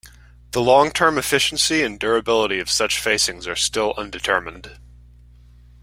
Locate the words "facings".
2.99-3.45